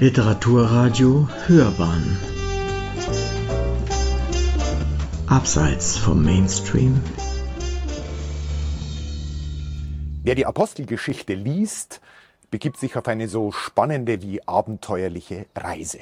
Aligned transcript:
Literaturradio 0.00 1.28
Hörbahn 1.48 2.16
Abseits 5.26 5.96
vom 5.96 6.24
Mainstream 6.24 7.02
Wer 10.22 10.36
die 10.36 10.46
Apostelgeschichte 10.46 11.34
liest, 11.34 12.00
begibt 12.52 12.78
sich 12.78 12.94
auf 12.96 13.08
eine 13.08 13.26
so 13.26 13.50
spannende 13.50 14.22
wie 14.22 14.40
abenteuerliche 14.46 15.46
Reise. 15.56 15.98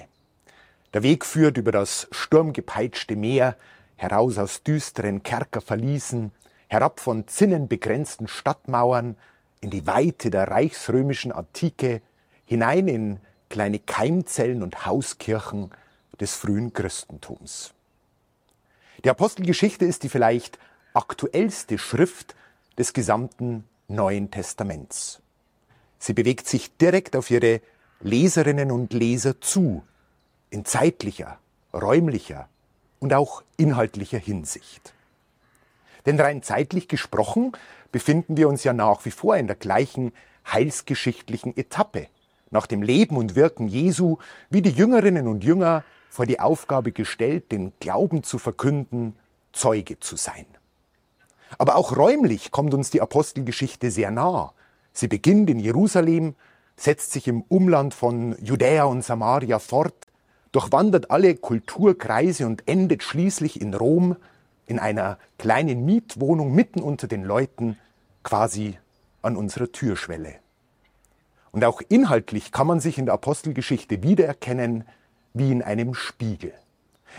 Der 0.92 1.02
Weg 1.02 1.24
führt 1.24 1.56
über 1.56 1.72
das 1.72 2.06
sturmgepeitschte 2.10 3.16
Meer, 3.16 3.56
heraus 3.94 4.36
aus 4.36 4.62
düsteren 4.62 5.22
Kerkerverließen, 5.22 6.32
herab 6.68 7.00
von 7.00 7.26
zinnenbegrenzten 7.28 8.28
Stadtmauern, 8.28 9.16
in 9.62 9.70
die 9.70 9.86
Weite 9.86 10.28
der 10.28 10.48
reichsrömischen 10.48 11.32
Antike, 11.32 12.02
hinein 12.44 12.88
in 12.88 13.20
kleine 13.56 13.78
Keimzellen 13.78 14.62
und 14.62 14.84
Hauskirchen 14.84 15.70
des 16.20 16.34
frühen 16.34 16.74
Christentums. 16.74 17.72
Die 19.02 19.08
Apostelgeschichte 19.08 19.86
ist 19.86 20.02
die 20.02 20.10
vielleicht 20.10 20.58
aktuellste 20.92 21.78
Schrift 21.78 22.36
des 22.76 22.92
gesamten 22.92 23.64
Neuen 23.88 24.30
Testaments. 24.30 25.22
Sie 25.98 26.12
bewegt 26.12 26.46
sich 26.46 26.76
direkt 26.76 27.16
auf 27.16 27.30
ihre 27.30 27.62
Leserinnen 28.00 28.70
und 28.70 28.92
Leser 28.92 29.40
zu, 29.40 29.82
in 30.50 30.66
zeitlicher, 30.66 31.38
räumlicher 31.72 32.50
und 33.00 33.14
auch 33.14 33.42
inhaltlicher 33.56 34.18
Hinsicht. 34.18 34.92
Denn 36.04 36.20
rein 36.20 36.42
zeitlich 36.42 36.88
gesprochen 36.88 37.52
befinden 37.90 38.36
wir 38.36 38.50
uns 38.50 38.64
ja 38.64 38.74
nach 38.74 39.06
wie 39.06 39.10
vor 39.12 39.34
in 39.38 39.46
der 39.46 39.56
gleichen 39.56 40.12
heilsgeschichtlichen 40.44 41.56
Etappe, 41.56 42.08
nach 42.50 42.66
dem 42.66 42.82
Leben 42.82 43.16
und 43.16 43.34
Wirken 43.34 43.68
Jesu, 43.68 44.18
wie 44.50 44.62
die 44.62 44.70
Jüngerinnen 44.70 45.26
und 45.26 45.44
Jünger 45.44 45.84
vor 46.10 46.26
die 46.26 46.40
Aufgabe 46.40 46.92
gestellt, 46.92 47.52
den 47.52 47.72
Glauben 47.80 48.22
zu 48.22 48.38
verkünden, 48.38 49.14
Zeuge 49.52 50.00
zu 50.00 50.16
sein. 50.16 50.46
Aber 51.58 51.76
auch 51.76 51.96
räumlich 51.96 52.50
kommt 52.50 52.74
uns 52.74 52.90
die 52.90 53.00
Apostelgeschichte 53.00 53.90
sehr 53.90 54.10
nah. 54.10 54.52
Sie 54.92 55.08
beginnt 55.08 55.50
in 55.50 55.60
Jerusalem, 55.60 56.34
setzt 56.76 57.12
sich 57.12 57.28
im 57.28 57.42
Umland 57.42 57.94
von 57.94 58.36
Judäa 58.42 58.84
und 58.84 59.02
Samaria 59.02 59.58
fort, 59.58 59.94
durchwandert 60.52 61.10
alle 61.10 61.34
Kulturkreise 61.36 62.46
und 62.46 62.66
endet 62.66 63.02
schließlich 63.02 63.60
in 63.60 63.74
Rom, 63.74 64.16
in 64.66 64.78
einer 64.78 65.18
kleinen 65.38 65.84
Mietwohnung 65.84 66.54
mitten 66.54 66.80
unter 66.80 67.06
den 67.06 67.24
Leuten, 67.24 67.78
quasi 68.22 68.78
an 69.22 69.36
unserer 69.36 69.70
Türschwelle. 69.70 70.36
Und 71.56 71.64
auch 71.64 71.80
inhaltlich 71.88 72.52
kann 72.52 72.66
man 72.66 72.80
sich 72.80 72.98
in 72.98 73.06
der 73.06 73.14
Apostelgeschichte 73.14 74.02
wiedererkennen 74.02 74.84
wie 75.32 75.50
in 75.50 75.62
einem 75.62 75.94
Spiegel. 75.94 76.52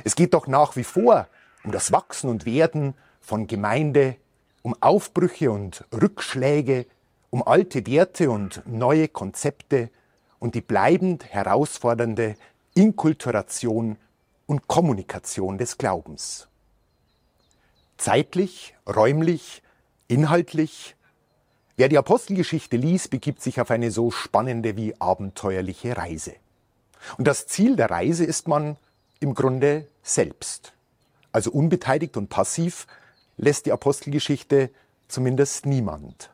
Es 0.04 0.16
geht 0.16 0.36
doch 0.36 0.46
nach 0.46 0.76
wie 0.76 0.84
vor 0.84 1.28
um 1.64 1.72
das 1.72 1.92
Wachsen 1.92 2.30
und 2.30 2.46
Werden 2.46 2.94
von 3.20 3.48
Gemeinde, 3.48 4.16
um 4.62 4.76
Aufbrüche 4.80 5.50
und 5.50 5.86
Rückschläge, 5.92 6.86
um 7.32 7.42
alte 7.48 7.88
Werte 7.88 8.30
und 8.30 8.62
neue 8.68 9.08
Konzepte 9.08 9.90
und 10.38 10.54
die 10.54 10.62
bleibend 10.62 11.26
herausfordernde 11.26 12.36
Inkulturation 12.76 13.98
und 14.46 14.68
Kommunikation 14.68 15.58
des 15.58 15.80
Glaubens. 15.80 16.48
Zeitlich, 17.98 18.76
räumlich, 18.86 19.64
inhaltlich 20.08 20.96
Wer 21.80 21.90
die 21.90 21.98
Apostelgeschichte 22.00 22.76
liest, 22.76 23.12
begibt 23.12 23.40
sich 23.40 23.62
auf 23.62 23.70
eine 23.70 23.92
so 23.92 24.10
spannende 24.10 24.76
wie 24.76 25.00
abenteuerliche 25.00 25.96
Reise. 25.96 26.34
Und 27.20 27.28
das 27.28 27.46
Ziel 27.46 27.76
der 27.76 27.92
Reise 27.92 28.26
ist 28.26 28.48
man 28.48 28.78
im 29.20 29.36
Grunde 29.36 29.88
selbst. 30.02 30.74
Also 31.32 31.52
unbeteiligt 31.52 32.18
und 32.18 32.30
passiv 32.30 32.88
lässt 33.38 33.68
die 33.68 33.72
Apostelgeschichte 33.72 34.72
zumindest 35.08 35.68
niemand. 35.68 36.32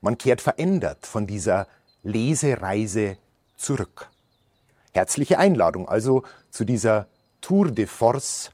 Man 0.00 0.16
kehrt 0.16 0.40
verändert 0.40 1.06
von 1.06 1.26
dieser 1.26 1.68
Lesereise 2.02 3.18
zurück. 3.58 4.08
Herzliche 4.94 5.38
Einladung 5.38 5.86
also 5.90 6.22
zu 6.50 6.64
dieser 6.64 7.06
Tour 7.42 7.70
de 7.70 7.84
Force 7.84 8.50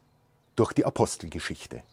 durch 0.56 0.72
die 0.72 0.84
Apostelgeschichte. 0.84 1.84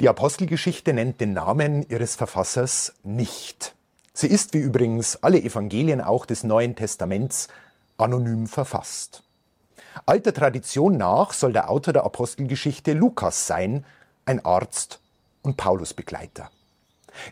Die 0.00 0.08
Apostelgeschichte 0.08 0.92
nennt 0.92 1.20
den 1.20 1.34
Namen 1.34 1.88
ihres 1.88 2.16
Verfassers 2.16 2.94
nicht. 3.04 3.74
Sie 4.12 4.26
ist, 4.26 4.52
wie 4.54 4.58
übrigens 4.58 5.16
alle 5.22 5.40
Evangelien 5.40 6.00
auch 6.00 6.26
des 6.26 6.42
Neuen 6.42 6.74
Testaments, 6.74 7.48
anonym 7.96 8.46
verfasst. 8.46 9.22
Alter 10.06 10.34
Tradition 10.34 10.96
nach 10.96 11.32
soll 11.32 11.52
der 11.52 11.70
Autor 11.70 11.92
der 11.92 12.04
Apostelgeschichte 12.04 12.92
Lukas 12.92 13.46
sein, 13.46 13.84
ein 14.24 14.44
Arzt 14.44 15.00
und 15.42 15.56
Paulusbegleiter. 15.56 16.50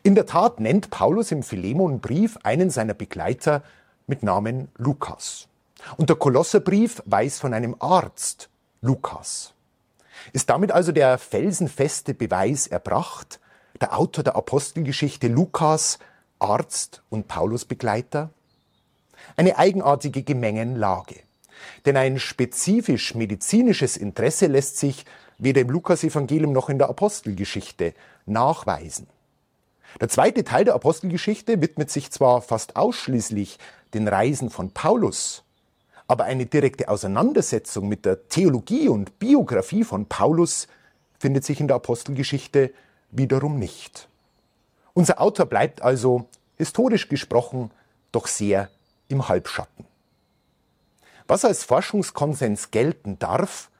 In 0.04 0.14
der 0.14 0.26
Tat 0.26 0.60
nennt 0.60 0.90
Paulus 0.90 1.32
im 1.32 1.42
Philemonbrief 1.42 2.38
einen 2.44 2.70
seiner 2.70 2.94
Begleiter 2.94 3.64
mit 4.06 4.22
Namen 4.22 4.68
Lukas. 4.76 5.48
Und 5.96 6.08
der 6.08 6.16
Kolosserbrief 6.16 7.02
weiß 7.06 7.40
von 7.40 7.54
einem 7.54 7.74
Arzt, 7.80 8.48
Lukas. 8.80 9.51
Ist 10.32 10.50
damit 10.50 10.72
also 10.72 10.92
der 10.92 11.18
felsenfeste 11.18 12.14
Beweis 12.14 12.66
erbracht? 12.66 13.40
Der 13.80 13.98
Autor 13.98 14.24
der 14.24 14.36
Apostelgeschichte 14.36 15.28
Lukas, 15.28 15.98
Arzt 16.38 17.02
und 17.10 17.28
Paulusbegleiter? 17.28 18.30
Eine 19.36 19.58
eigenartige 19.58 20.22
Gemengenlage. 20.22 21.16
Denn 21.86 21.96
ein 21.96 22.18
spezifisch 22.18 23.14
medizinisches 23.14 23.96
Interesse 23.96 24.46
lässt 24.46 24.78
sich 24.78 25.04
weder 25.38 25.60
im 25.60 25.70
Lukasevangelium 25.70 26.52
noch 26.52 26.68
in 26.68 26.78
der 26.78 26.88
Apostelgeschichte 26.88 27.94
nachweisen. 28.26 29.06
Der 30.00 30.08
zweite 30.08 30.44
Teil 30.44 30.64
der 30.64 30.74
Apostelgeschichte 30.74 31.60
widmet 31.60 31.90
sich 31.90 32.10
zwar 32.10 32.40
fast 32.40 32.76
ausschließlich 32.76 33.58
den 33.94 34.08
Reisen 34.08 34.50
von 34.50 34.70
Paulus, 34.70 35.44
aber 36.06 36.24
eine 36.24 36.46
direkte 36.46 36.88
Auseinandersetzung 36.88 37.88
mit 37.88 38.04
der 38.04 38.28
Theologie 38.28 38.88
und 38.88 39.18
Biografie 39.18 39.84
von 39.84 40.06
Paulus 40.06 40.68
findet 41.18 41.44
sich 41.44 41.60
in 41.60 41.68
der 41.68 41.76
Apostelgeschichte 41.76 42.72
wiederum 43.10 43.58
nicht. 43.58 44.08
Unser 44.94 45.20
Autor 45.20 45.46
bleibt 45.46 45.82
also, 45.82 46.26
historisch 46.56 47.08
gesprochen, 47.08 47.70
doch 48.10 48.26
sehr 48.26 48.70
im 49.08 49.28
Halbschatten. 49.28 49.86
Was 51.26 51.44
als 51.44 51.64
Forschungskonsens 51.64 52.70
gelten 52.70 53.18
darf, 53.18 53.70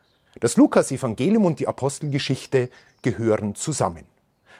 das 0.41 0.57
Lukas-Evangelium 0.57 1.45
und 1.45 1.61
die 1.61 1.69
Apostelgeschichte 1.69 2.71
gehören 3.03 3.55
zusammen. 3.55 4.05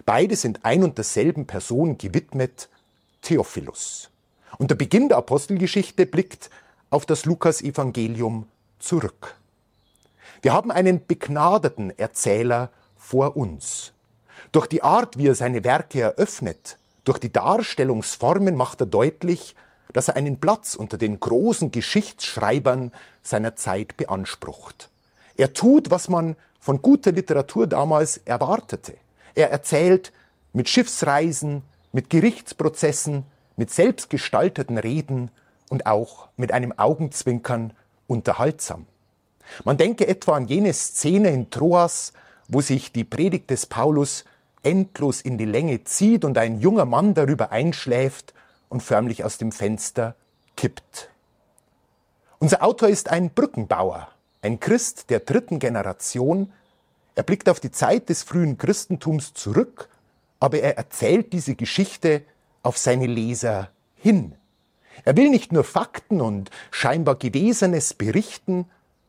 Beide 0.05 0.37
sind 0.37 0.65
ein 0.65 0.83
und 0.83 0.99
derselben 0.99 1.47
Person 1.47 1.97
gewidmet, 1.97 2.69
Theophilus. 3.23 4.11
Und 4.59 4.71
der 4.71 4.75
Beginn 4.75 5.09
der 5.09 5.19
Apostelgeschichte 5.19 6.07
blickt 6.07 6.51
auf 6.93 7.07
das 7.07 7.25
Lukas-Evangelium 7.25 8.47
zurück. 8.79 9.37
Wir 10.43 10.53
haben 10.53 10.71
einen 10.71 11.07
begnadeten 11.07 11.97
Erzähler 11.99 12.71
vor 12.97 13.37
uns. 13.37 13.93
Durch 14.53 14.67
die 14.67 14.83
Art, 14.83 15.17
wie 15.17 15.29
er 15.29 15.35
seine 15.35 15.65
Werke 15.65 16.03
eröffnet, 16.03 16.77
durch 17.05 17.19
die 17.19 17.33
Darstellungsformen 17.33 18.55
macht 18.57 18.81
er 18.81 18.87
deutlich, 18.87 19.57
dass 19.95 20.09
er 20.09 20.17
einen 20.17 20.39
Platz 20.39 20.75
unter 20.75 20.99
den 20.99 21.19
großen 21.19 21.71
Geschichtsschreibern 21.71 22.93
seiner 23.23 23.57
Zeit 23.57 23.97
beansprucht. 23.97 24.91
Er 25.37 25.55
tut, 25.55 25.91
was 25.91 26.11
man 26.11 26.37
von 26.61 26.83
guter 26.83 27.13
Literatur 27.13 27.67
damals 27.67 28.19
erwartete. 28.19 28.95
Er 29.35 29.51
erzählt 29.51 30.13
mit 30.53 30.69
Schiffsreisen, 30.69 31.63
mit 31.93 32.11
Gerichtsprozessen, 32.11 33.25
mit 33.57 33.71
selbstgestalteten 33.71 34.77
Reden 34.77 35.31
und 35.73 35.87
auch 35.87 36.29
mit 36.37 36.53
einem 36.53 36.79
Augenzwinkern 36.79 37.73
unterhaltsam. 38.07 38.85
Man 39.65 39.79
denke 39.79 40.07
etwa 40.07 40.37
an 40.37 40.47
jene 40.47 40.75
Szene 40.75 41.31
in 41.31 41.49
Troas, 41.49 42.13
wo 42.47 42.61
sich 42.61 42.93
die 42.93 43.05
Predigt 43.05 43.49
des 43.49 43.65
Paulus 43.65 44.27
endlos 44.63 45.23
in 45.23 45.39
die 45.39 45.47
Länge 45.47 45.83
zieht 45.85 46.27
und 46.27 46.37
ein 46.37 46.61
junger 46.61 46.85
Mann 46.85 47.15
darüber 47.15 47.53
einschläft 47.53 48.35
und 48.69 48.83
förmlich 48.83 49.25
aus 49.25 49.39
dem 49.39 49.51
Fenster 49.51 50.15
kippt. 50.59 51.09
Unser 52.39 52.63
Autor 52.63 52.91
ist 52.91 53.09
ein 53.09 53.31
Brückenbauer, 53.31 54.09
ein 54.43 54.61
Christ 54.61 55.09
der 55.09 55.21
dritten 55.21 55.59
Generation. 55.59 56.53
Er 57.15 57.23
blickt 57.23 57.49
auf 57.49 57.61
die 57.61 57.71
Zeit 57.71 58.11
des 58.11 58.23
frühen 58.23 58.59
Christentums 58.59 59.33
zurück, 59.33 59.89
aber 60.39 60.59
er 60.59 60.77
erzählt 60.77 61.33
diese 61.33 61.55
Geschichte 61.55 62.25
auf 62.63 62.77
seine 62.77 63.07
Leser 63.07 63.71
hin. 63.95 64.35
Er 65.05 65.17
will 65.17 65.31
nicht 65.31 65.53
nur 65.53 65.65
Fakten 65.65 66.21
und 66.21 66.51
scheinbar 66.71 67.17
Gewesenes 67.17 67.95
berichten, 67.95 68.67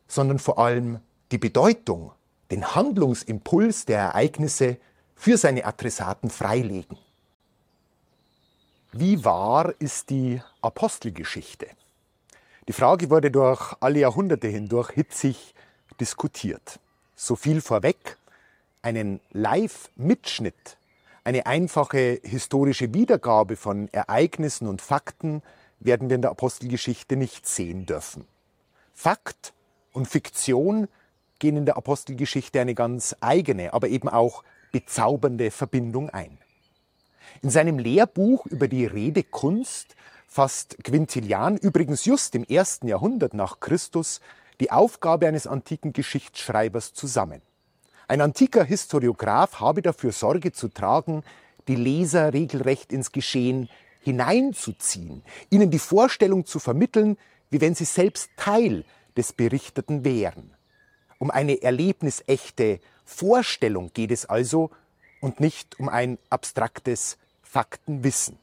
sondern 0.08 0.38
vor 0.38 0.58
allem 0.58 1.00
die 1.32 1.38
Bedeutung, 1.38 2.12
den 2.50 2.74
Handlungsimpuls 2.74 3.84
der 3.86 3.98
Ereignisse 3.98 4.76
für 5.14 5.38
seine 5.38 5.64
Adressaten 5.64 6.30
freilegen. 6.30 6.98
Wie 8.92 9.24
wahr 9.24 9.74
ist 9.78 10.10
die 10.10 10.40
Apostelgeschichte? 10.60 11.66
Die 12.68 12.72
Frage 12.72 13.10
wurde 13.10 13.30
durch 13.30 13.74
alle 13.80 14.00
Jahrhunderte 14.00 14.48
hindurch 14.48 14.90
hitzig 14.90 15.54
diskutiert. 16.00 16.78
So 17.16 17.36
viel 17.36 17.60
vorweg, 17.60 18.16
einen 18.82 19.20
Live-Mitschnitt, 19.32 20.76
eine 21.24 21.46
einfache 21.46 22.20
historische 22.22 22.94
Wiedergabe 22.94 23.56
von 23.56 23.88
Ereignissen 23.92 24.68
und 24.68 24.82
Fakten 24.82 25.42
werden 25.84 26.08
wir 26.08 26.16
in 26.16 26.22
der 26.22 26.30
Apostelgeschichte 26.32 27.16
nicht 27.16 27.46
sehen 27.46 27.86
dürfen. 27.86 28.26
Fakt 28.92 29.52
und 29.92 30.08
Fiktion 30.08 30.88
gehen 31.38 31.56
in 31.56 31.66
der 31.66 31.76
Apostelgeschichte 31.76 32.60
eine 32.60 32.74
ganz 32.74 33.14
eigene, 33.20 33.72
aber 33.72 33.88
eben 33.88 34.08
auch 34.08 34.44
bezaubernde 34.72 35.50
Verbindung 35.50 36.10
ein. 36.10 36.38
In 37.42 37.50
seinem 37.50 37.78
Lehrbuch 37.78 38.46
über 38.46 38.68
die 38.68 38.86
Redekunst 38.86 39.94
fasst 40.26 40.82
Quintilian 40.82 41.56
übrigens 41.56 42.04
just 42.04 42.34
im 42.34 42.44
ersten 42.44 42.88
Jahrhundert 42.88 43.34
nach 43.34 43.60
Christus 43.60 44.20
die 44.60 44.70
Aufgabe 44.70 45.28
eines 45.28 45.46
antiken 45.46 45.92
Geschichtsschreibers 45.92 46.94
zusammen. 46.94 47.42
Ein 48.08 48.20
antiker 48.20 48.64
Historiograph 48.64 49.60
habe 49.60 49.82
dafür 49.82 50.12
Sorge 50.12 50.52
zu 50.52 50.68
tragen, 50.68 51.22
die 51.68 51.76
Leser 51.76 52.32
regelrecht 52.32 52.92
ins 52.92 53.12
Geschehen 53.12 53.68
hineinzuziehen, 54.04 55.22
ihnen 55.50 55.70
die 55.70 55.78
Vorstellung 55.78 56.46
zu 56.46 56.58
vermitteln, 56.58 57.16
wie 57.50 57.60
wenn 57.60 57.74
sie 57.74 57.84
selbst 57.84 58.30
Teil 58.36 58.84
des 59.16 59.32
Berichteten 59.32 60.04
wären. 60.04 60.50
Um 61.18 61.30
eine 61.30 61.62
erlebnisechte 61.62 62.80
Vorstellung 63.04 63.90
geht 63.94 64.10
es 64.10 64.26
also 64.26 64.70
und 65.20 65.40
nicht 65.40 65.78
um 65.80 65.88
ein 65.88 66.18
abstraktes 66.30 67.16
Faktenwissen. 67.42 68.38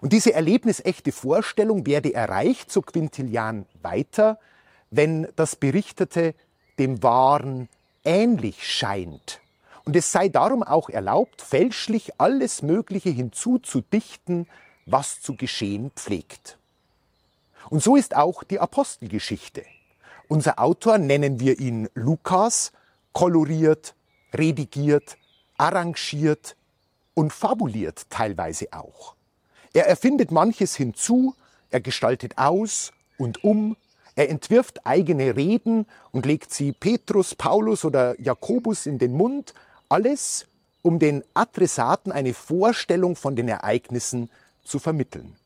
Und 0.00 0.12
diese 0.12 0.32
erlebnisechte 0.32 1.12
Vorstellung 1.12 1.86
werde 1.86 2.14
erreicht, 2.14 2.70
so 2.70 2.80
Quintilian 2.80 3.66
weiter, 3.82 4.38
wenn 4.90 5.28
das 5.36 5.56
Berichtete 5.56 6.34
dem 6.78 7.02
Wahren 7.02 7.68
ähnlich 8.04 8.66
scheint. 8.66 9.39
Und 9.84 9.96
es 9.96 10.12
sei 10.12 10.28
darum 10.28 10.62
auch 10.62 10.88
erlaubt, 10.88 11.42
fälschlich 11.42 12.12
alles 12.18 12.62
Mögliche 12.62 13.10
hinzuzudichten, 13.10 14.46
was 14.86 15.20
zu 15.20 15.36
geschehen 15.36 15.90
pflegt. 15.94 16.58
Und 17.68 17.82
so 17.82 17.96
ist 17.96 18.16
auch 18.16 18.42
die 18.42 18.58
Apostelgeschichte. 18.58 19.64
Unser 20.28 20.58
Autor, 20.58 20.98
nennen 20.98 21.40
wir 21.40 21.58
ihn 21.58 21.88
Lukas, 21.94 22.72
koloriert, 23.12 23.94
redigiert, 24.32 25.16
arrangiert 25.56 26.56
und 27.14 27.32
fabuliert 27.32 28.06
teilweise 28.10 28.68
auch. 28.72 29.14
Er 29.72 29.86
erfindet 29.86 30.30
manches 30.30 30.74
hinzu, 30.74 31.34
er 31.70 31.80
gestaltet 31.80 32.38
aus 32.38 32.92
und 33.18 33.44
um, 33.44 33.76
er 34.16 34.28
entwirft 34.28 34.86
eigene 34.86 35.36
Reden 35.36 35.86
und 36.12 36.26
legt 36.26 36.52
sie 36.52 36.72
Petrus, 36.72 37.34
Paulus 37.34 37.84
oder 37.84 38.20
Jakobus 38.20 38.86
in 38.86 38.98
den 38.98 39.12
Mund, 39.12 39.54
alles, 39.90 40.46
um 40.82 40.98
den 40.98 41.22
Adressaten 41.34 42.10
eine 42.12 42.32
Vorstellung 42.32 43.16
von 43.16 43.36
den 43.36 43.48
Ereignissen 43.48 44.30
zu 44.64 44.78
vermitteln. 44.78 45.36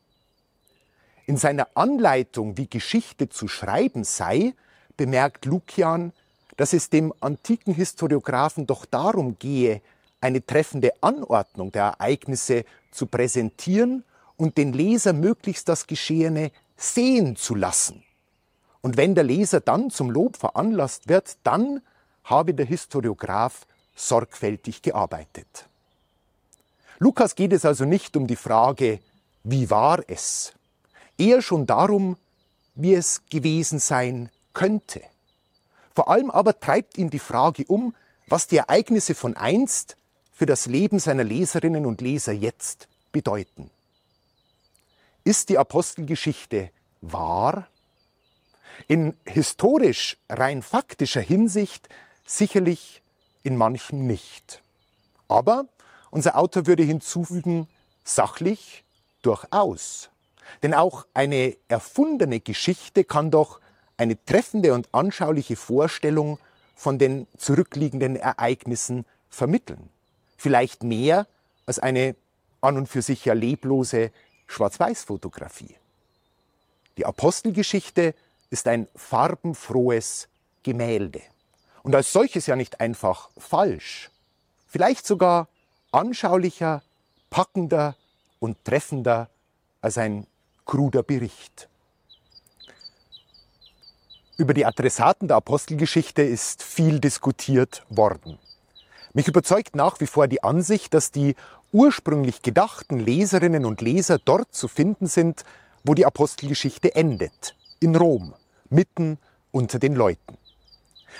In 1.25 1.37
seiner 1.37 1.67
Anleitung, 1.73 2.57
wie 2.57 2.69
Geschichte 2.69 3.27
zu 3.27 3.47
schreiben 3.47 4.03
sei, 4.03 4.53
bemerkt 4.95 5.45
Lukian, 5.45 6.13
dass 6.55 6.71
es 6.71 6.89
dem 6.89 7.13
antiken 7.19 7.73
Historiographen 7.73 8.67
doch 8.67 8.85
darum 8.85 9.37
gehe, 9.39 9.81
eine 10.21 10.45
treffende 10.45 10.91
Anordnung 11.01 11.71
der 11.71 11.83
Ereignisse 11.83 12.63
zu 12.91 13.07
präsentieren 13.07 14.03
und 14.37 14.57
den 14.57 14.71
Leser 14.71 15.13
möglichst 15.13 15.67
das 15.67 15.87
Geschehene 15.87 16.51
sehen 16.77 17.35
zu 17.35 17.55
lassen. 17.55 18.03
Und 18.81 18.97
wenn 18.97 19.15
der 19.15 19.23
Leser 19.23 19.59
dann 19.59 19.89
zum 19.89 20.11
Lob 20.11 20.37
veranlasst 20.37 21.09
wird, 21.09 21.37
dann 21.43 21.81
habe 22.23 22.53
der 22.53 22.65
Historiograph 22.65 23.65
sorgfältig 23.95 24.81
gearbeitet. 24.81 25.67
Lukas 26.99 27.35
geht 27.35 27.53
es 27.53 27.65
also 27.65 27.85
nicht 27.85 28.15
um 28.15 28.27
die 28.27 28.35
Frage, 28.35 28.99
wie 29.43 29.69
war 29.69 30.03
es, 30.07 30.53
eher 31.17 31.41
schon 31.41 31.65
darum, 31.65 32.17
wie 32.75 32.93
es 32.93 33.21
gewesen 33.29 33.79
sein 33.79 34.29
könnte. 34.53 35.01
Vor 35.93 36.09
allem 36.09 36.29
aber 36.29 36.59
treibt 36.59 36.97
ihn 36.97 37.09
die 37.09 37.19
Frage 37.19 37.65
um, 37.67 37.95
was 38.27 38.47
die 38.47 38.57
Ereignisse 38.57 39.15
von 39.15 39.35
einst 39.37 39.97
für 40.33 40.45
das 40.45 40.65
Leben 40.65 40.99
seiner 40.99 41.23
Leserinnen 41.23 41.85
und 41.85 42.01
Leser 42.01 42.33
jetzt 42.33 42.87
bedeuten. 43.11 43.69
Ist 45.23 45.49
die 45.49 45.57
Apostelgeschichte 45.57 46.69
wahr? 47.01 47.67
In 48.87 49.15
historisch 49.25 50.17
rein 50.29 50.61
faktischer 50.61 51.21
Hinsicht 51.21 51.87
sicherlich 52.25 53.01
in 53.45 53.55
manchen 53.55 54.07
nicht. 54.07 54.61
Aber 55.27 55.65
unser 56.09 56.35
Autor 56.35 56.65
würde 56.65 56.83
hinzufügen, 56.83 57.67
sachlich 58.03 58.83
durchaus. 59.21 60.09
Denn 60.63 60.73
auch 60.73 61.05
eine 61.13 61.55
erfundene 61.67 62.39
Geschichte 62.39 63.03
kann 63.03 63.31
doch 63.31 63.59
eine 63.97 64.23
treffende 64.25 64.73
und 64.73 64.89
anschauliche 64.93 65.55
Vorstellung 65.55 66.39
von 66.75 66.97
den 66.97 67.27
zurückliegenden 67.37 68.15
Ereignissen 68.15 69.05
vermitteln. 69.29 69.89
Vielleicht 70.37 70.83
mehr 70.83 71.27
als 71.65 71.79
eine 71.79 72.15
an 72.61 72.77
und 72.77 72.87
für 72.87 73.01
sich 73.01 73.25
ja 73.25 73.33
leblose 73.33 74.11
Schwarz-Weiß-Fotografie. 74.47 75.75
Die 76.97 77.05
Apostelgeschichte 77.05 78.15
ist 78.49 78.67
ein 78.67 78.87
farbenfrohes 78.95 80.27
Gemälde 80.63 81.21
und 81.85 81.93
als 81.93 82.11
solches 82.11 82.47
ja 82.47 82.55
nicht 82.55 82.79
einfach 82.79 83.29
falsch, 83.37 84.09
vielleicht 84.65 85.05
sogar 85.05 85.47
anschaulicher, 85.91 86.81
packender 87.29 87.95
und 88.39 88.57
treffender 88.65 89.29
als 89.81 89.99
ein 89.99 90.25
kruder 90.65 91.03
Bericht. 91.03 91.69
Über 94.35 94.55
die 94.55 94.65
Adressaten 94.65 95.27
der 95.27 95.37
Apostelgeschichte 95.37 96.23
ist 96.23 96.63
viel 96.63 96.99
diskutiert 96.99 97.85
worden. 97.89 98.39
Mich 99.13 99.27
überzeugt 99.27 99.75
nach 99.75 99.99
wie 99.99 100.07
vor 100.07 100.27
die 100.27 100.41
Ansicht, 100.41 100.91
dass 100.95 101.11
die 101.11 101.35
ursprünglich 101.71 102.41
gedachten 102.41 102.97
Leserinnen 102.97 103.63
und 103.63 103.81
Leser 103.81 104.17
dort 104.17 104.55
zu 104.55 104.67
finden 104.67 105.05
sind, 105.05 105.43
wo 105.83 105.93
die 105.93 106.07
Apostelgeschichte 106.07 106.95
endet, 106.95 107.55
in 107.79 107.95
Rom, 107.95 108.33
mitten 108.71 109.19
unter 109.51 109.77
den 109.77 109.93
Leuten. 109.93 110.39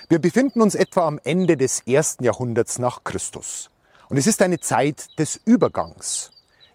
Wir 0.10 0.20
befinden 0.20 0.62
uns 0.62 0.76
etwa 0.76 1.08
am 1.08 1.20
Ende 1.24 1.58
des 1.58 1.82
ersten 1.88 2.24
Jahrhunderts 2.24 2.80
nach 2.80 3.04
Christus. 3.04 3.70
Und 4.10 4.18
es 4.18 4.28
ist 4.28 4.42
eine 4.42 4.60
Zeit 4.60 5.18
des 5.18 5.40
Übergangs. 5.46 6.32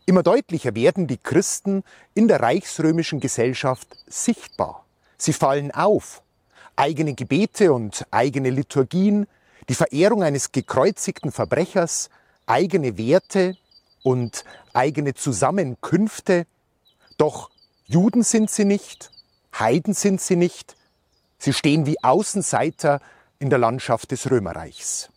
Immer 0.06 0.22
deutlicher 0.22 0.74
werden 0.74 1.06
die 1.06 1.18
Christen 1.18 1.84
in 2.14 2.26
der 2.26 2.40
reichsrömischen 2.40 3.20
Gesellschaft 3.20 3.88
sichtbar. 4.08 4.84
Sie 5.16 5.32
fallen 5.32 5.70
auf. 5.70 6.22
Eigene 6.74 7.14
Gebete 7.14 7.72
und 7.72 8.06
eigene 8.10 8.50
Liturgien, 8.50 9.26
die 9.68 9.74
Verehrung 9.74 10.22
eines 10.22 10.50
gekreuzigten 10.50 11.30
Verbrechers, 11.30 12.10
eigene 12.46 12.98
Werte 12.98 13.56
und 14.02 14.44
eigene 14.72 15.14
Zusammenkünfte. 15.14 16.46
Doch 17.18 17.50
Juden 17.86 18.22
sind 18.22 18.50
sie 18.50 18.64
nicht, 18.64 19.10
Heiden 19.58 19.94
sind 19.94 20.20
sie 20.20 20.36
nicht, 20.36 20.76
sie 21.40 21.52
stehen 21.52 21.86
wie 21.86 22.02
Außenseiter 22.02 23.00
in 23.40 23.50
der 23.50 23.58
Landschaft 23.58 24.12
des 24.12 24.30
Römerreichs. 24.30 25.10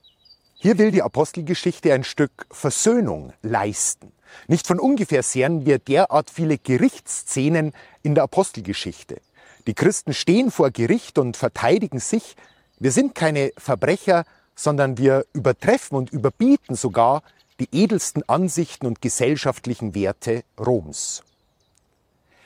Hier 0.56 0.78
will 0.78 0.92
die 0.92 1.04
Apostelgeschichte 1.04 1.94
ein 1.94 2.04
Stück 2.04 2.48
Versöhnung 2.50 3.34
leisten. 3.42 4.12
Nicht 4.48 4.66
von 4.66 4.80
ungefähr 4.80 5.22
sehen 5.22 5.66
wir 5.66 5.78
derart 5.78 6.30
viele 6.32 6.58
Gerichtsszenen 6.58 7.74
in 8.02 8.16
der 8.16 8.24
Apostelgeschichte. 8.24 9.22
Die 9.68 9.74
Christen 9.74 10.14
stehen 10.14 10.52
vor 10.52 10.72
Gericht 10.72 11.18
und 11.18 11.38
verteidigen 11.38 12.00
sich. 12.00 12.36
Wir 12.80 12.92
sind 12.92 13.14
keine 13.14 13.52
Verbrecher, 13.58 14.26
sondern 14.56 14.98
wir 14.98 15.26
übertreffen 15.34 15.98
und 15.98 16.12
überbieten 16.12 16.76
sogar 16.76 17.24
die 17.60 17.70
edelsten 17.72 18.28
Ansichten 18.28 18.86
und 18.88 19.02
gesellschaftlichen 19.02 19.96
Werte 19.96 20.44
Roms. 20.60 21.24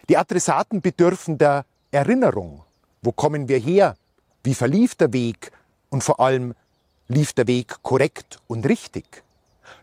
Die 0.10 0.18
Adressaten 0.18 0.82
bedürfen 0.82 1.38
der 1.38 1.66
Erinnerung. 1.92 2.64
Wo 3.08 3.14
kommen 3.14 3.48
wir 3.48 3.58
her? 3.58 3.96
Wie 4.44 4.54
verlief 4.54 4.96
der 4.96 5.14
Weg? 5.14 5.54
Und 5.90 6.04
vor 6.04 6.20
allem 6.20 6.54
lief 7.08 7.32
der 7.32 7.48
Weg 7.48 7.82
korrekt 7.82 8.40
und 8.48 8.68
richtig. 8.68 9.24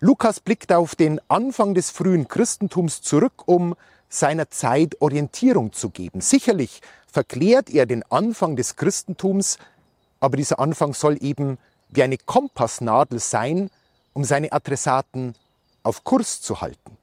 Lukas 0.00 0.40
blickt 0.40 0.70
auf 0.74 0.94
den 0.94 1.22
Anfang 1.28 1.72
des 1.72 1.88
frühen 1.88 2.28
Christentums 2.28 3.00
zurück, 3.00 3.44
um 3.46 3.76
seiner 4.10 4.50
Zeit 4.50 5.00
Orientierung 5.00 5.72
zu 5.72 5.88
geben. 5.88 6.20
Sicherlich 6.20 6.82
verklärt 7.06 7.70
er 7.70 7.86
den 7.86 8.02
Anfang 8.10 8.56
des 8.56 8.76
Christentums, 8.76 9.56
aber 10.20 10.36
dieser 10.36 10.58
Anfang 10.58 10.92
soll 10.92 11.16
eben 11.22 11.56
wie 11.88 12.02
eine 12.02 12.18
Kompassnadel 12.18 13.20
sein, 13.20 13.70
um 14.12 14.24
seine 14.24 14.52
Adressaten 14.52 15.34
auf 15.82 16.04
Kurs 16.04 16.42
zu 16.42 16.60
halten. 16.60 16.98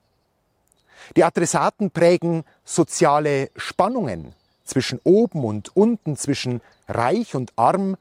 Die 1.15 1.23
Adressaten 1.23 1.89
prägen 1.89 2.43
soziale 2.63 3.49
Spannungen, 3.55 4.35
zwischen 4.63 4.99
oben 5.03 5.43
und 5.43 5.75
unten, 5.75 6.17
zwischen 6.17 6.61
reich 6.87 7.35
und 7.35 7.53
arm. 7.55 7.97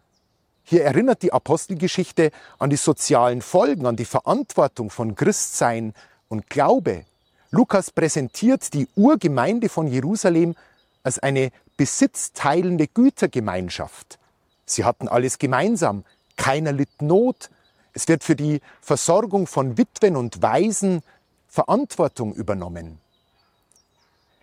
Hier 0.65 0.85
erinnert 0.85 1.23
die 1.23 1.33
Apostelgeschichte 1.33 2.31
an 2.59 2.71
die 2.71 2.77
sozialen 2.77 3.43
Folgen, 3.43 3.87
an 3.87 3.97
die 3.97 4.05
Verantwortung 4.05 4.91
von 4.91 5.15
Christsein 5.15 5.95
und 6.29 6.49
Glaube. 6.49 7.05
Lukas 7.51 7.91
präsentiert 7.91 8.73
die 8.75 8.89
Urgemeinde 8.95 9.69
von 9.69 9.89
Jerusalem 9.89 10.55
als 11.03 11.19
eine 11.19 11.51
besitzteilende 11.77 12.87
Gütergemeinschaft. 12.87 14.19
Sie 14.67 14.85
hatten 14.85 15.09
alles 15.09 15.39
gemeinsam, 15.39 16.05
keiner 16.37 16.73
litt 16.73 17.03
Not, 17.03 17.51
es 17.93 18.07
wird 18.09 18.23
für 18.23 18.37
die 18.37 18.61
Versorgung 18.81 19.47
von 19.47 19.77
Witwen 19.77 20.17
und 20.17 20.43
Waisen 20.43 21.03
Verantwortung 21.49 22.33
übernommen. 22.35 23.01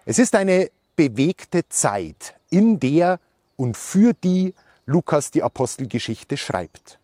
Es 0.06 0.20
ist 0.20 0.36
eine 0.36 0.70
bewegte 0.98 1.70
Zeit, 1.70 2.36
in 2.50 2.82
der 2.82 3.20
und 3.56 3.78
für 3.78 4.14
die 4.14 4.54
Lukas 4.86 5.32
die 5.32 5.44
Apostelgeschichte 5.44 6.36
schreibt. 6.36 7.00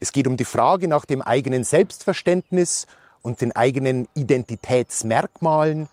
Es 0.00 0.12
geht 0.12 0.26
um 0.26 0.36
die 0.36 0.44
Frage 0.44 0.88
nach 0.88 1.06
dem 1.06 1.22
eigenen 1.22 1.64
Selbstverständnis 1.64 2.86
und 3.22 3.40
den 3.40 3.56
eigenen 3.56 4.08
Identitätsmerkmalen, 4.14 5.88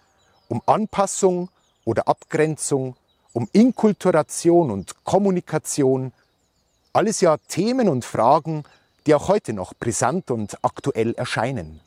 um 0.50 0.62
Anpassung 0.66 1.50
oder 1.86 2.08
Abgrenzung, 2.08 2.96
um 3.32 3.48
Inkulturation 3.54 4.72
und 4.72 5.04
Kommunikation. 5.04 6.12
Alles 6.92 7.22
ja 7.22 7.38
Themen 7.38 7.88
und 7.88 8.04
Fragen, 8.04 8.64
die 9.06 9.16
auch 9.16 9.28
heute 9.28 9.54
noch 9.54 9.74
brisant 9.74 10.32
und 10.32 10.58
aktuell 10.64 11.14
erscheinen. 11.14 11.82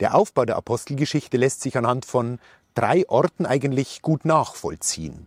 Der 0.00 0.14
Aufbau 0.14 0.46
der 0.46 0.56
Apostelgeschichte 0.56 1.36
lässt 1.36 1.60
sich 1.60 1.76
anhand 1.76 2.06
von 2.06 2.38
drei 2.80 3.06
Orten 3.10 3.44
eigentlich 3.44 4.00
gut 4.00 4.24
nachvollziehen. 4.24 5.26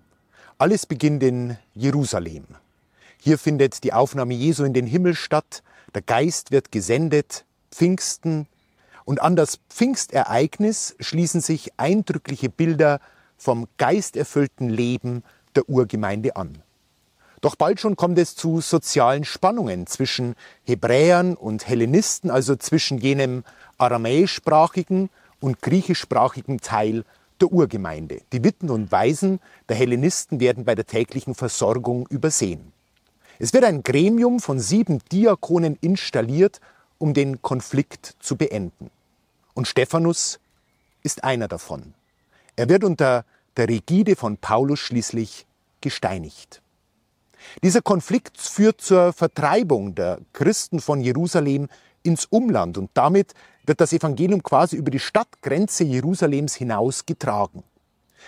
Alles 0.58 0.88
beginnt 0.88 1.22
in 1.22 1.56
Jerusalem. 1.76 2.46
Hier 3.20 3.38
findet 3.38 3.84
die 3.84 3.94
Aufnahme 3.94 4.34
Jesu 4.34 4.64
in 4.64 4.74
den 4.74 4.88
Himmel 4.88 5.14
statt, 5.14 5.62
der 5.94 6.02
Geist 6.02 6.50
wird 6.50 6.72
gesendet, 6.72 7.46
Pfingsten, 7.70 8.48
und 9.06 9.22
an 9.22 9.36
das 9.36 9.60
Pfingstereignis 9.70 10.96
schließen 11.00 11.42
sich 11.42 11.74
eindrückliche 11.78 12.50
Bilder 12.50 13.00
vom 13.38 13.68
geisterfüllten 13.78 14.70
Leben 14.70 15.24
der 15.56 15.70
Urgemeinde 15.70 16.36
an. 16.36 16.64
Doch 17.42 17.56
bald 17.56 17.80
schon 17.80 17.96
kommt 17.96 18.18
es 18.18 18.36
zu 18.36 18.62
sozialen 18.62 19.26
Spannungen 19.26 19.86
zwischen 19.86 20.34
Hebräern 20.64 21.36
und 21.36 21.68
Hellenisten, 21.68 22.32
also 22.32 22.56
zwischen 22.56 22.98
jenem 22.98 23.44
aramäischsprachigen 23.78 25.12
und 25.40 25.62
griechischsprachigen 25.62 26.60
Teil 26.60 27.04
der 27.42 27.52
Urgemeinde. 27.52 28.22
Die 28.32 28.44
Witten 28.44 28.70
und 28.70 28.92
Waisen 28.92 29.40
der 29.70 29.76
Hellenisten 29.76 30.40
werden 30.40 30.66
bei 30.66 30.76
der 30.76 30.86
täglichen 30.86 31.36
Versorgung 31.36 32.08
übersehen. 32.08 32.72
Es 33.40 33.54
wird 33.54 33.64
ein 33.64 33.84
Gremium 33.84 34.40
von 34.40 34.60
sieben 34.60 35.00
Diakonen 35.12 35.78
installiert, 35.82 36.62
um 36.98 37.14
den 37.14 37.42
Konflikt 37.42 38.16
zu 38.20 38.36
beenden. 38.36 38.90
Und 39.54 39.68
Stephanus 39.68 40.40
ist 41.04 41.24
einer 41.24 41.48
davon. 41.48 41.94
Er 42.56 42.70
wird 42.70 42.84
unter 42.84 43.26
der 43.58 43.68
Rigide 43.68 44.16
von 44.16 44.38
Paulus 44.38 44.80
schließlich 44.80 45.46
gesteinigt. 45.82 46.62
Dieser 47.62 47.82
Konflikt 47.82 48.38
führt 48.38 48.82
zur 48.82 49.14
Vertreibung 49.14 49.96
der 49.96 50.20
Christen 50.32 50.80
von 50.80 51.02
Jerusalem 51.02 51.68
ins 52.04 52.26
Umland 52.26 52.78
und 52.78 52.90
damit 52.94 53.34
wird 53.66 53.82
das 53.82 53.94
Evangelium 53.94 54.44
quasi 54.44 54.76
über 54.76 54.92
die 54.92 55.00
Stadtgrenze 55.00 55.84
Jerusalems 55.84 56.56
hinaus 56.56 57.06
getragen. 57.06 57.64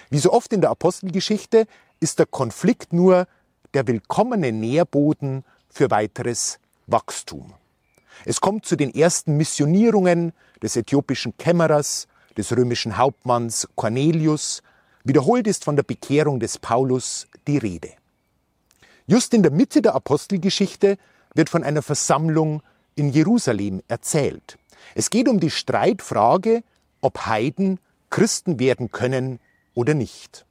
Wie 0.10 0.20
so 0.20 0.32
oft 0.32 0.52
in 0.54 0.62
der 0.62 0.70
Apostelgeschichte 0.70 1.68
ist 2.00 2.20
der 2.20 2.26
Konflikt 2.26 2.94
nur 2.94 3.28
der 3.74 3.88
willkommene 3.88 4.52
Nährboden 4.52 5.44
für 5.70 5.92
weiteres 5.92 6.60
Wachstum. 6.88 7.54
Es 8.24 8.40
kommt 8.40 8.66
zu 8.66 8.76
den 8.76 8.94
ersten 8.94 9.36
Missionierungen 9.36 10.32
des 10.62 10.76
äthiopischen 10.76 11.36
Kämmerers, 11.38 12.08
des 12.38 12.56
römischen 12.56 12.98
Hauptmanns 12.98 13.68
Cornelius. 13.76 14.64
Wiederholt 15.04 15.48
ist 15.48 15.64
von 15.64 15.76
der 15.76 15.84
Bekehrung 15.84 16.40
des 16.40 16.58
Paulus 16.58 17.28
die 17.48 17.58
Rede. 17.58 17.92
Just 19.08 19.34
in 19.34 19.44
der 19.44 19.52
Mitte 19.52 19.82
der 19.82 19.96
Apostelgeschichte 19.96 20.98
wird 21.34 21.50
von 21.50 21.64
einer 21.64 21.82
Versammlung 21.82 22.64
in 22.96 23.10
Jerusalem 23.10 23.82
erzählt. 23.88 24.58
Es 24.98 25.10
geht 25.10 25.28
um 25.28 25.42
die 25.42 25.52
Streitfrage, 25.52 26.64
ob 27.02 27.26
Heiden 27.26 27.80
Christen 28.10 28.60
werden 28.60 28.92
können 28.92 29.40
oder 29.74 29.94
nicht. 29.94 30.46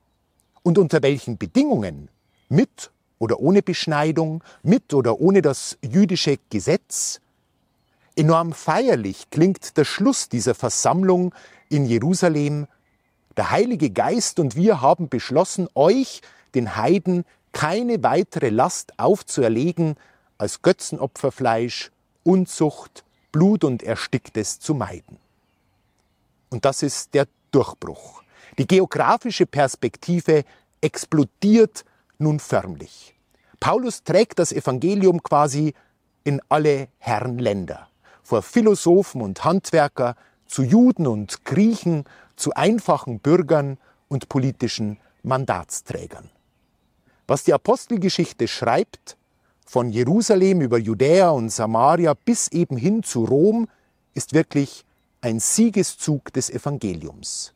Und 0.63 0.77
unter 0.77 1.03
welchen 1.03 1.39
Bedingungen, 1.39 2.11
mit 2.51 2.91
oder 3.19 3.41
ohne 3.41 3.63
Beschneidung, 3.63 4.45
mit 4.63 4.93
oder 4.93 5.19
ohne 5.19 5.41
das 5.41 5.79
jüdische 5.83 6.39
Gesetz. 6.51 7.21
Enorm 8.17 8.53
feierlich 8.53 9.31
klingt 9.31 9.79
der 9.79 9.87
Schluss 9.87 10.29
dieser 10.29 10.55
Versammlung 10.55 11.35
in 11.71 11.87
Jerusalem. 11.87 12.67
Der 13.39 13.51
Heilige 13.51 13.89
Geist 13.89 14.39
und 14.39 14.57
wir 14.57 14.83
haben 14.83 15.09
beschlossen, 15.09 15.69
euch, 15.75 16.21
den 16.55 16.77
Heiden, 16.77 17.25
keine 17.53 18.03
weitere 18.03 18.51
Last 18.51 18.99
aufzuerlegen, 18.99 19.97
als 20.37 20.61
Götzenopferfleisch, 20.61 21.91
Unzucht, 22.25 23.05
Blut 23.35 23.65
und 23.65 23.83
Ersticktes 23.83 24.61
zu 24.61 24.75
meiden. 24.75 25.19
Und 26.51 26.65
das 26.65 26.85
ist 26.85 27.15
der 27.15 27.27
Durchbruch. 27.51 28.23
Die 28.59 28.67
geografische 28.69 29.45
Perspektive 29.45 30.45
explodiert 30.81 31.85
nun 32.19 32.39
förmlich. 32.39 33.17
Paulus 33.59 34.05
trägt 34.05 34.39
das 34.39 34.53
Evangelium 34.53 35.21
quasi 35.21 35.75
in 36.23 36.41
alle 36.49 36.87
Herrenländer, 36.99 37.89
vor 38.23 38.41
Philosophen 38.41 39.21
und 39.21 39.45
Handwerker, 39.45 40.15
zu 40.47 40.63
Juden 40.63 41.09
und 41.09 41.45
Griechen, 41.45 42.05
zu 42.37 42.55
einfachen 42.55 43.19
Bürgern 43.19 43.79
und 44.07 44.29
politischen 44.29 45.01
Mandatsträgern. 45.25 46.31
Was 47.27 47.43
die 47.43 47.53
Apostelgeschichte 47.53 48.47
schreibt, 48.47 49.17
von 49.65 49.91
Jerusalem 49.91 50.61
über 50.61 50.79
Judäa 50.79 51.31
und 51.31 51.51
Samaria 51.51 52.15
bis 52.15 52.49
eben 52.49 52.77
hin 52.77 53.03
zu 53.03 53.25
Rom, 53.25 53.69
ist 54.13 54.33
wirklich 54.33 54.85
ein 55.21 55.41
Siegeszug 55.41 56.33
des 56.33 56.51
Evangeliums. 56.51 57.55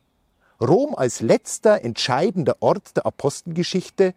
Rom 0.59 0.95
als 0.95 1.21
letzter 1.21 1.83
entscheidender 1.83 2.57
Ort 2.59 2.97
der 2.97 3.05
Apostelgeschichte 3.05 4.13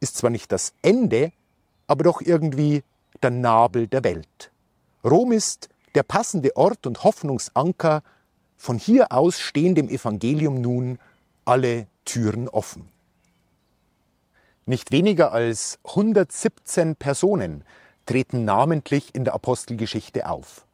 ist 0.00 0.16
zwar 0.16 0.30
nicht 0.30 0.50
das 0.50 0.72
Ende, 0.82 1.32
aber 1.86 2.04
doch 2.04 2.20
irgendwie 2.20 2.82
der 3.22 3.30
Nabel 3.30 3.86
der 3.86 4.02
Welt. 4.02 4.50
Rom 5.04 5.30
ist 5.30 5.68
der 5.94 6.02
passende 6.02 6.56
Ort 6.56 6.86
und 6.86 7.04
Hoffnungsanker, 7.04 8.02
von 8.56 8.78
hier 8.78 9.12
aus 9.12 9.38
stehen 9.38 9.74
dem 9.74 9.88
Evangelium 9.88 10.60
nun 10.60 10.98
alle 11.44 11.86
Türen 12.04 12.48
offen. 12.48 12.88
Nicht 14.68 14.90
weniger 14.90 15.32
als 15.32 15.78
117 15.84 16.96
Personen 16.96 17.62
treten 18.04 18.44
namentlich 18.44 19.14
in 19.14 19.24
der 19.24 19.34
Apostelgeschichte 19.34 20.28
auf. 20.28 20.66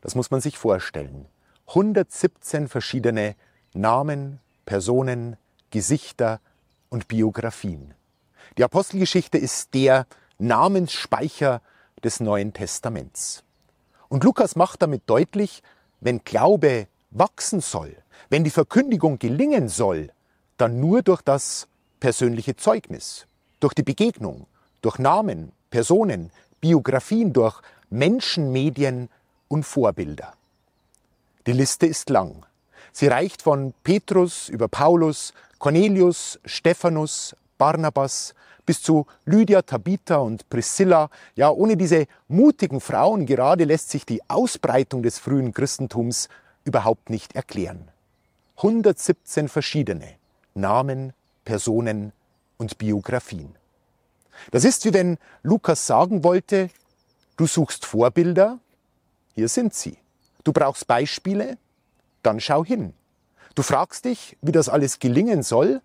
Das 0.00 0.14
muss 0.14 0.30
man 0.30 0.40
sich 0.40 0.56
vorstellen. 0.56 1.26
117 1.68 2.66
verschiedene 2.66 3.36
Namen, 3.74 4.40
Personen, 4.64 5.36
Gesichter 5.70 6.40
und 6.88 7.08
Biografien. 7.08 7.92
Die 8.56 8.64
Apostelgeschichte 8.64 9.36
ist 9.36 9.74
der 9.74 10.06
Namensspeicher 10.38 11.60
des 12.02 12.20
Neuen 12.20 12.54
Testaments. 12.54 13.44
Und 14.08 14.24
Lukas 14.24 14.56
macht 14.56 14.80
damit 14.80 15.02
deutlich, 15.06 15.62
wenn 16.00 16.24
Glaube 16.24 16.88
wachsen 17.10 17.60
soll, 17.60 17.96
wenn 18.30 18.44
die 18.44 18.50
Verkündigung 18.50 19.18
gelingen 19.18 19.68
soll, 19.68 20.10
dann 20.56 20.80
nur 20.80 21.02
durch 21.02 21.20
das 21.20 21.68
persönliche 22.06 22.54
Zeugnis, 22.54 23.26
durch 23.58 23.74
die 23.74 23.82
Begegnung, 23.82 24.46
durch 24.80 25.00
Namen, 25.00 25.50
Personen, 25.70 26.30
Biografien, 26.60 27.32
durch 27.32 27.60
Menschen, 27.90 28.52
Medien 28.52 29.08
und 29.48 29.64
Vorbilder. 29.64 30.32
Die 31.48 31.52
Liste 31.52 31.84
ist 31.84 32.08
lang. 32.08 32.46
Sie 32.92 33.08
reicht 33.08 33.42
von 33.42 33.74
Petrus 33.82 34.48
über 34.48 34.68
Paulus, 34.68 35.34
Cornelius, 35.58 36.38
Stephanus, 36.44 37.34
Barnabas 37.58 38.36
bis 38.64 38.82
zu 38.82 39.08
Lydia, 39.24 39.62
Tabitha 39.62 40.18
und 40.18 40.48
Priscilla. 40.48 41.10
Ja, 41.34 41.50
ohne 41.50 41.76
diese 41.76 42.06
mutigen 42.28 42.80
Frauen 42.80 43.26
gerade 43.26 43.64
lässt 43.64 43.90
sich 43.90 44.06
die 44.06 44.22
Ausbreitung 44.30 45.02
des 45.02 45.18
frühen 45.18 45.52
Christentums 45.52 46.28
überhaupt 46.62 47.10
nicht 47.10 47.34
erklären. 47.34 47.88
117 48.58 49.48
verschiedene 49.48 50.06
Namen, 50.54 51.12
Personen 51.46 52.12
und 52.58 52.76
Biografien. 52.76 53.54
Das 54.50 54.64
ist 54.64 54.84
wie 54.84 54.92
wenn 54.92 55.16
Lukas 55.42 55.86
sagen 55.86 56.22
wollte, 56.22 56.68
du 57.38 57.46
suchst 57.46 57.86
Vorbilder, 57.86 58.58
hier 59.34 59.48
sind 59.48 59.72
sie. 59.72 59.96
Du 60.44 60.52
brauchst 60.52 60.86
Beispiele, 60.86 61.56
dann 62.22 62.40
schau 62.40 62.62
hin. 62.62 62.92
Du 63.54 63.62
fragst 63.62 64.04
dich, 64.04 64.36
wie 64.42 64.52
das 64.52 64.68
alles 64.68 64.98
gelingen 64.98 65.42
soll, 65.42 65.80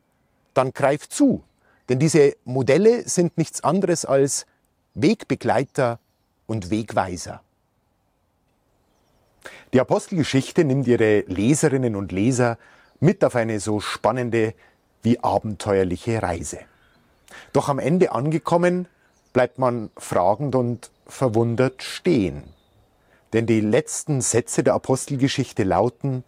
dann 0.53 0.73
greif 0.73 1.07
zu. 1.07 1.43
Denn 1.87 1.99
diese 1.99 2.35
Modelle 2.43 3.07
sind 3.07 3.37
nichts 3.37 3.63
anderes 3.63 4.03
als 4.03 4.45
Wegbegleiter 4.93 5.99
und 6.47 6.69
Wegweiser. 6.69 7.41
Die 9.73 9.79
Apostelgeschichte 9.79 10.65
nimmt 10.65 10.87
ihre 10.87 11.21
Leserinnen 11.21 11.95
und 11.95 12.11
Leser 12.11 12.57
mit 12.99 13.23
auf 13.23 13.35
eine 13.35 13.59
so 13.59 13.79
spannende 13.79 14.53
wie 15.03 15.19
abenteuerliche 15.19 16.21
Reise. 16.21 16.59
Doch 17.53 17.69
am 17.69 17.79
Ende 17.79 18.11
angekommen, 18.11 18.87
bleibt 19.33 19.59
man 19.59 19.89
fragend 19.97 20.55
und 20.55 20.91
verwundert 21.07 21.83
stehen. 21.83 22.43
Denn 23.33 23.45
die 23.45 23.61
letzten 23.61 24.21
Sätze 24.21 24.63
der 24.63 24.73
Apostelgeschichte 24.73 25.63
lauten, 25.63 26.23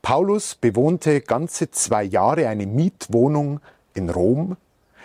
Paulus 0.00 0.54
bewohnte 0.54 1.20
ganze 1.20 1.70
zwei 1.70 2.02
Jahre 2.02 2.48
eine 2.48 2.66
Mietwohnung 2.66 3.60
in 3.94 4.10
Rom. 4.10 4.56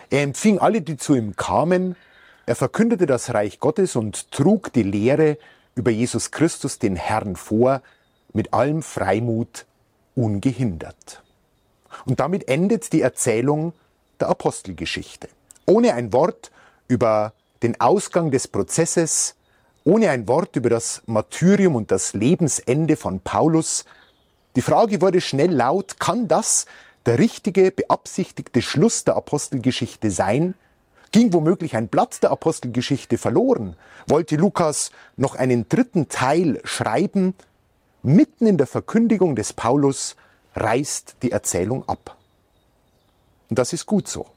Er 0.10 0.24
empfing 0.24 0.60
alle, 0.60 0.82
die 0.82 0.98
zu 0.98 1.16
ihm 1.16 1.36
kamen. 1.36 1.96
Er 2.46 2.56
verkündete 2.56 3.06
das 3.06 3.34
Reich 3.34 3.60
Gottes 3.60 3.96
und 3.96 4.32
trug 4.32 4.72
die 4.74 4.84
Lehre 4.84 5.38
über 5.75 5.92
Jesus 5.92 6.32
Christus, 6.32 6.80
den 6.80 6.96
Herrn, 6.96 7.36
vor, 7.36 7.82
mit 8.34 8.54
allem 8.54 8.82
Freimut 8.82 9.66
ungehindert. 10.16 11.22
Und 12.06 12.20
damit 12.20 12.48
endet 12.48 12.94
die 12.94 13.01
Erzählung 13.01 13.74
der 14.20 14.30
Apostelgeschichte. 14.30 15.30
Ohne 15.66 15.94
ein 15.94 16.13
Wort 16.13 16.51
über 16.88 17.34
den 17.63 17.80
Ausgang 17.82 18.32
des 18.32 18.48
Prozesses, 18.48 19.36
ohne 19.84 20.10
ein 20.10 20.27
Wort 20.27 20.56
über 20.56 20.70
das 20.70 21.01
Martyrium 21.06 21.75
und 21.75 21.92
das 21.92 22.13
Lebensende 22.13 22.96
von 22.98 23.20
Paulus. 23.20 23.86
Die 24.56 24.62
Frage 24.62 25.01
wurde 25.01 25.22
schnell 25.22 25.51
laut, 25.51 26.00
kann 26.00 26.27
das 26.27 26.66
der 27.06 27.20
richtige, 27.20 27.72
beabsichtigte 27.72 28.62
Schluss 28.62 29.06
der 29.06 29.16
Apostelgeschichte 29.16 30.12
sein? 30.12 30.56
Ging 31.12 31.32
womöglich 31.32 31.75
ein 31.75 31.88
Blatt 31.88 32.22
der 32.22 32.32
Apostelgeschichte 32.32 33.18
verloren? 33.18 33.77
Wollte 34.08 34.36
Lukas 34.36 34.92
noch 35.16 35.36
einen 35.36 35.70
dritten 35.70 36.10
Teil 36.10 36.60
schreiben? 36.66 37.34
Mitten 38.04 38.46
in 38.46 38.58
der 38.58 38.68
Verkündigung 38.68 39.36
des 39.36 39.54
Paulus 39.54 40.18
reißt 40.57 41.17
die 41.21 41.31
Erzählung 41.31 41.87
ab. 41.87 42.17
Und 43.49 43.59
das 43.59 43.73
ist 43.73 43.85
gut 43.85 44.07
so. 44.07 44.27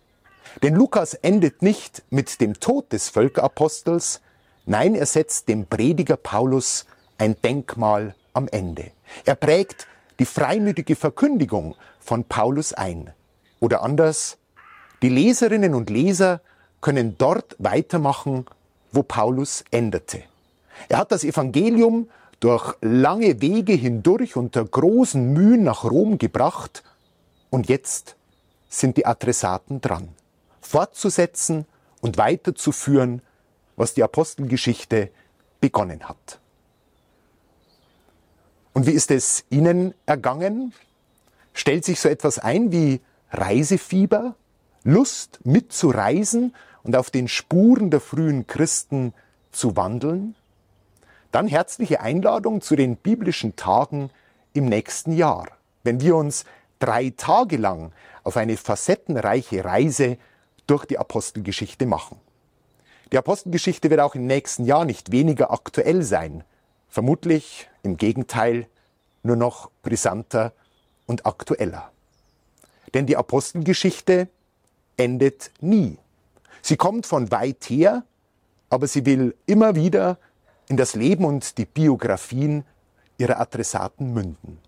Denn 0.62 0.74
Lukas 0.74 1.14
endet 1.14 1.62
nicht 1.62 2.02
mit 2.10 2.40
dem 2.40 2.58
Tod 2.58 2.92
des 2.92 3.08
Völkerapostels, 3.08 4.20
nein, 4.66 4.94
er 4.94 5.06
setzt 5.06 5.48
dem 5.48 5.66
Prediger 5.66 6.16
Paulus 6.16 6.86
ein 7.18 7.36
Denkmal 7.42 8.14
am 8.32 8.48
Ende. 8.48 8.90
Er 9.24 9.34
prägt 9.34 9.86
die 10.18 10.24
freimütige 10.24 10.96
Verkündigung 10.96 11.76
von 12.00 12.24
Paulus 12.24 12.72
ein. 12.72 13.12
Oder 13.60 13.82
anders, 13.82 14.38
die 15.02 15.08
Leserinnen 15.08 15.74
und 15.74 15.90
Leser 15.90 16.40
können 16.80 17.16
dort 17.18 17.56
weitermachen, 17.58 18.46
wo 18.92 19.02
Paulus 19.02 19.64
endete. 19.70 20.22
Er 20.88 20.98
hat 20.98 21.12
das 21.12 21.24
Evangelium 21.24 22.08
durch 22.40 22.74
lange 22.80 23.40
Wege 23.42 23.74
hindurch 23.74 24.36
unter 24.36 24.64
großen 24.64 25.32
Mühen 25.32 25.62
nach 25.62 25.84
Rom 25.84 26.18
gebracht 26.18 26.82
und 27.50 27.68
jetzt 27.68 28.16
sind 28.68 28.96
die 28.96 29.04
Adressaten 29.04 29.80
dran, 29.80 30.08
fortzusetzen 30.60 31.66
und 32.00 32.16
weiterzuführen, 32.16 33.20
was 33.76 33.94
die 33.94 34.02
Apostelgeschichte 34.02 35.10
begonnen 35.60 36.08
hat. 36.08 36.40
Und 38.72 38.86
wie 38.86 38.92
ist 38.92 39.10
es 39.10 39.44
Ihnen 39.50 39.94
ergangen? 40.06 40.72
Stellt 41.52 41.84
sich 41.84 42.00
so 42.00 42.08
etwas 42.08 42.38
ein 42.38 42.72
wie 42.72 43.00
Reisefieber, 43.30 44.36
Lust 44.84 45.40
mitzureisen 45.44 46.54
und 46.82 46.96
auf 46.96 47.10
den 47.10 47.28
Spuren 47.28 47.90
der 47.90 48.00
frühen 48.00 48.46
Christen 48.46 49.12
zu 49.52 49.76
wandeln? 49.76 50.36
Dann 51.32 51.46
herzliche 51.46 52.00
Einladung 52.00 52.60
zu 52.60 52.76
den 52.76 52.96
biblischen 52.96 53.56
Tagen 53.56 54.10
im 54.52 54.66
nächsten 54.66 55.12
Jahr, 55.12 55.46
wenn 55.84 56.00
wir 56.00 56.16
uns 56.16 56.44
drei 56.80 57.12
Tage 57.16 57.56
lang 57.56 57.92
auf 58.24 58.36
eine 58.36 58.56
facettenreiche 58.56 59.64
Reise 59.64 60.18
durch 60.66 60.86
die 60.86 60.98
Apostelgeschichte 60.98 61.86
machen. 61.86 62.18
Die 63.12 63.18
Apostelgeschichte 63.18 63.90
wird 63.90 64.00
auch 64.00 64.14
im 64.14 64.26
nächsten 64.26 64.64
Jahr 64.64 64.84
nicht 64.84 65.12
weniger 65.12 65.52
aktuell 65.52 66.02
sein, 66.02 66.44
vermutlich 66.88 67.68
im 67.82 67.96
Gegenteil 67.96 68.66
nur 69.22 69.36
noch 69.36 69.70
brisanter 69.82 70.52
und 71.06 71.26
aktueller. 71.26 71.90
Denn 72.94 73.06
die 73.06 73.16
Apostelgeschichte 73.16 74.28
endet 74.96 75.50
nie. 75.60 75.98
Sie 76.62 76.76
kommt 76.76 77.06
von 77.06 77.30
weit 77.30 77.64
her, 77.68 78.04
aber 78.68 78.86
sie 78.86 79.06
will 79.06 79.34
immer 79.46 79.74
wieder 79.74 80.18
in 80.70 80.76
das 80.76 80.94
Leben 80.94 81.24
und 81.24 81.58
die 81.58 81.64
Biografien 81.64 82.64
ihrer 83.18 83.40
Adressaten 83.40 84.14
münden. 84.14 84.58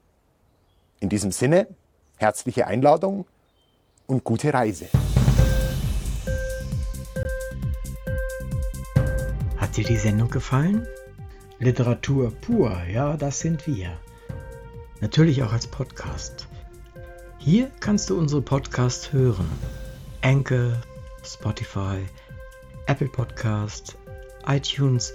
In 0.98 1.08
diesem 1.08 1.30
Sinne, 1.30 1.68
herzliche 2.16 2.66
Einladung 2.66 3.24
und 4.08 4.24
gute 4.24 4.52
Reise. 4.52 4.88
Hat 9.56 9.76
dir 9.76 9.84
die 9.84 9.96
Sendung 9.96 10.28
gefallen? 10.28 10.88
Literatur 11.60 12.32
pur, 12.32 12.76
ja, 12.92 13.16
das 13.16 13.38
sind 13.38 13.68
wir. 13.68 13.96
Natürlich 15.00 15.44
auch 15.44 15.52
als 15.52 15.68
Podcast. 15.68 16.48
Hier 17.38 17.70
kannst 17.78 18.10
du 18.10 18.18
unsere 18.18 18.42
Podcasts 18.42 19.12
hören. 19.12 19.48
Anchor, 20.20 20.72
Spotify, 21.22 21.98
Apple 22.86 23.08
Podcast, 23.08 23.96
iTunes, 24.48 25.14